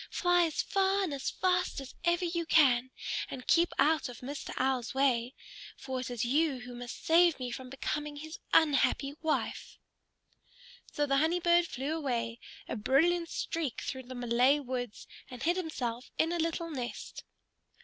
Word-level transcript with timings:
Fly 0.09 0.45
as 0.47 0.63
far 0.63 1.03
and 1.03 1.13
as 1.13 1.29
fast 1.29 1.79
as 1.79 1.93
ever 2.03 2.25
you 2.25 2.47
can, 2.47 2.89
and 3.29 3.45
keep 3.45 3.71
out 3.77 4.09
of 4.09 4.21
Mr. 4.21 4.49
Owl's 4.57 4.95
way. 4.95 5.35
For 5.77 5.99
it 5.99 6.09
is 6.09 6.25
you 6.25 6.61
who 6.61 6.73
must 6.73 7.05
save 7.05 7.39
me 7.39 7.51
from 7.51 7.69
becoming 7.69 8.15
his 8.15 8.39
unhappy 8.51 9.13
wife." 9.21 9.77
So 10.91 11.05
the 11.05 11.17
Honey 11.17 11.39
Bird 11.39 11.67
flew 11.67 11.95
away, 11.95 12.39
a 12.67 12.75
brilliant 12.75 13.29
streak, 13.29 13.81
through 13.81 14.01
the 14.07 14.15
Malay 14.15 14.57
woods, 14.59 15.05
and 15.29 15.43
hid 15.43 15.55
himself 15.55 16.09
in 16.17 16.31
a 16.31 16.39
little 16.39 16.71
nest. 16.71 17.23